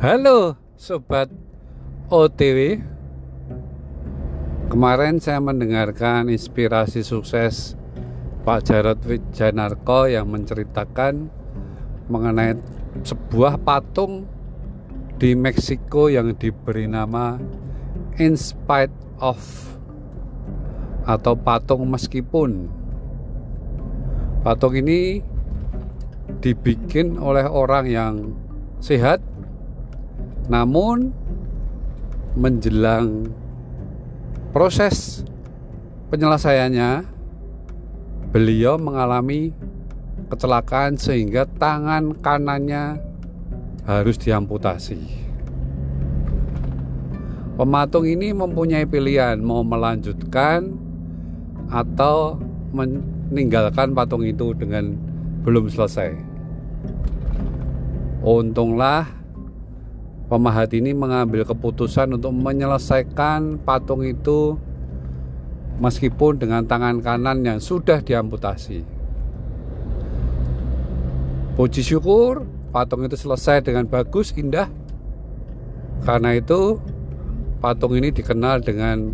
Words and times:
Halo 0.00 0.56
Sobat 0.80 1.28
OTW 2.08 2.80
Kemarin 4.72 5.20
saya 5.20 5.44
mendengarkan 5.44 6.32
inspirasi 6.32 7.04
sukses 7.04 7.76
Pak 8.40 8.64
Jarod 8.64 8.96
Wijanarko 9.04 10.08
yang 10.08 10.24
menceritakan 10.32 11.28
mengenai 12.08 12.56
sebuah 13.04 13.60
patung 13.60 14.24
di 15.20 15.36
Meksiko 15.36 16.08
yang 16.08 16.32
diberi 16.32 16.88
nama 16.88 17.36
In 18.16 18.40
Spite 18.40 19.20
of 19.20 19.36
atau 21.04 21.36
patung 21.36 21.84
meskipun. 21.92 22.72
Patung 24.48 24.80
ini 24.80 25.20
dibikin 26.40 27.20
oleh 27.20 27.44
orang 27.44 27.84
yang 27.84 28.32
sehat 28.80 29.20
namun 30.50 31.14
menjelang 32.34 33.30
proses 34.50 35.22
penyelesaiannya 36.10 37.06
beliau 38.34 38.74
mengalami 38.74 39.54
kecelakaan 40.26 40.98
sehingga 40.98 41.46
tangan 41.46 42.18
kanannya 42.18 42.98
harus 43.86 44.18
diamputasi. 44.18 44.98
Pematung 47.54 48.06
ini 48.06 48.34
mempunyai 48.34 48.86
pilihan 48.88 49.38
mau 49.38 49.62
melanjutkan 49.62 50.74
atau 51.70 52.40
meninggalkan 52.74 53.94
patung 53.94 54.26
itu 54.26 54.50
dengan 54.56 54.98
belum 55.46 55.70
selesai. 55.70 56.14
Untunglah 58.24 59.19
Pemahat 60.30 60.70
ini 60.78 60.94
mengambil 60.94 61.42
keputusan 61.42 62.14
untuk 62.14 62.30
menyelesaikan 62.30 63.58
patung 63.66 64.06
itu 64.06 64.54
meskipun 65.82 66.38
dengan 66.38 66.62
tangan 66.62 67.02
kanan 67.02 67.42
yang 67.42 67.58
sudah 67.58 67.98
diamputasi. 67.98 68.86
Puji 71.58 71.82
syukur, 71.82 72.46
patung 72.70 73.02
itu 73.02 73.18
selesai 73.18 73.66
dengan 73.66 73.90
bagus, 73.90 74.30
indah. 74.38 74.70
Karena 76.06 76.38
itu, 76.38 76.78
patung 77.58 77.98
ini 77.98 78.14
dikenal 78.14 78.62
dengan 78.62 79.10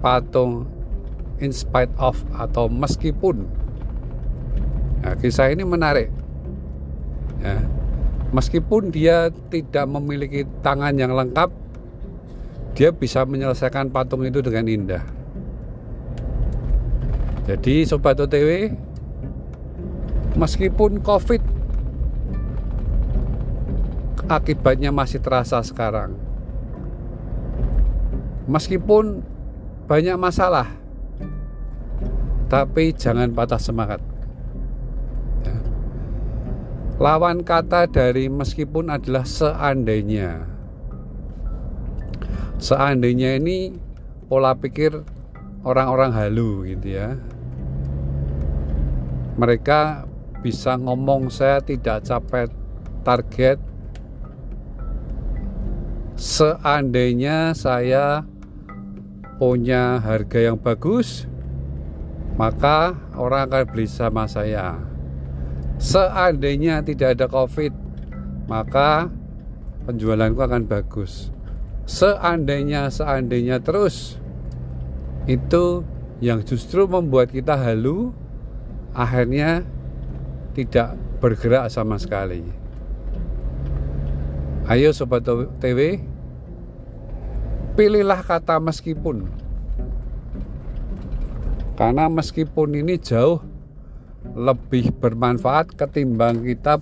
patung 0.00 0.64
in 1.38 1.52
spite 1.52 1.92
of 2.00 2.16
atau 2.32 2.64
meskipun. 2.66 3.44
Nah, 5.04 5.20
kisah 5.20 5.52
ini 5.52 5.68
menarik. 5.68 6.08
Ya, 7.44 7.60
meskipun 8.32 8.90
dia 8.90 9.28
tidak 9.52 9.86
memiliki 9.86 10.48
tangan 10.64 10.96
yang 10.96 11.12
lengkap 11.12 11.52
dia 12.72 12.88
bisa 12.88 13.28
menyelesaikan 13.28 13.92
patung 13.92 14.24
itu 14.24 14.40
dengan 14.40 14.64
indah. 14.64 15.04
Jadi 17.44 17.84
sobat 17.84 18.16
OTW 18.16 18.72
meskipun 20.32 21.04
covid 21.04 21.42
akibatnya 24.32 24.88
masih 24.88 25.20
terasa 25.20 25.60
sekarang 25.60 26.16
meskipun 28.48 29.20
banyak 29.84 30.16
masalah 30.16 30.72
tapi 32.48 32.96
jangan 32.96 33.28
patah 33.32 33.60
semangat 33.60 34.00
Lawan 37.02 37.42
kata 37.42 37.90
dari 37.90 38.30
meskipun 38.30 38.86
adalah 38.86 39.26
seandainya. 39.26 40.46
Seandainya 42.62 43.42
ini 43.42 43.74
pola 44.30 44.54
pikir 44.54 45.02
orang-orang 45.66 46.14
halu 46.14 46.62
gitu 46.70 46.94
ya. 46.94 47.18
Mereka 49.34 50.06
bisa 50.46 50.78
ngomong 50.78 51.26
saya 51.26 51.58
tidak 51.58 52.06
capai 52.06 52.46
target 53.02 53.58
seandainya 56.14 57.50
saya 57.50 58.22
punya 59.42 59.98
harga 59.98 60.38
yang 60.38 60.58
bagus 60.58 61.26
maka 62.38 62.94
orang 63.18 63.50
akan 63.50 63.64
beli 63.70 63.86
sama 63.86 64.26
saya 64.26 64.78
seandainya 65.82 66.78
tidak 66.86 67.18
ada 67.18 67.26
covid 67.26 67.74
maka 68.46 69.10
penjualanku 69.82 70.38
akan 70.38 70.70
bagus. 70.70 71.34
Seandainya 71.82 72.86
seandainya 72.86 73.58
terus 73.58 74.22
itu 75.26 75.82
yang 76.22 76.46
justru 76.46 76.86
membuat 76.86 77.34
kita 77.34 77.58
halu 77.58 78.14
akhirnya 78.94 79.66
tidak 80.54 80.94
bergerak 81.18 81.66
sama 81.66 81.98
sekali. 81.98 82.46
Ayo 84.70 84.94
sobat 84.94 85.26
TW 85.58 85.98
pilihlah 87.74 88.22
kata 88.22 88.62
meskipun. 88.62 89.26
Karena 91.74 92.06
meskipun 92.06 92.78
ini 92.78 92.94
jauh 93.00 93.42
lebih 94.32 94.94
bermanfaat 94.96 95.74
ketimbang 95.76 96.46
kita 96.46 96.80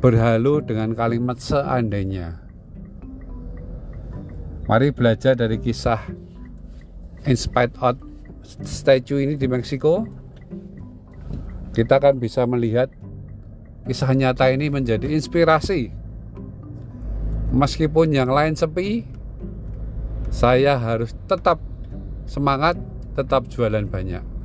berhalu 0.00 0.62
dengan 0.62 0.94
kalimat 0.94 1.36
seandainya. 1.40 2.40
Mari 4.66 4.90
belajar 4.90 5.38
dari 5.38 5.62
kisah 5.62 6.02
Inspired 7.26 7.74
Out 7.78 7.98
statue 8.42 9.22
ini 9.22 9.34
di 9.38 9.46
Meksiko. 9.46 10.06
Kita 11.70 12.02
akan 12.02 12.18
bisa 12.18 12.42
melihat 12.46 12.90
kisah 13.86 14.10
nyata 14.14 14.50
ini 14.50 14.70
menjadi 14.70 15.06
inspirasi. 15.06 15.94
Meskipun 17.54 18.10
yang 18.10 18.26
lain 18.26 18.58
sepi, 18.58 19.06
saya 20.34 20.74
harus 20.76 21.14
tetap 21.30 21.62
semangat, 22.26 22.74
tetap 23.14 23.46
jualan 23.46 23.86
banyak. 23.86 24.35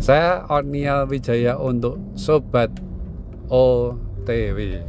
Saya 0.00 0.48
Onial 0.48 1.04
Wijaya 1.12 1.60
untuk 1.60 2.00
Sobat 2.16 2.72
OTW. 3.52 4.80